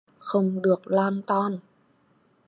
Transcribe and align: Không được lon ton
Không 0.19 0.61
được 0.61 0.87
lon 0.91 1.21
ton 1.21 1.59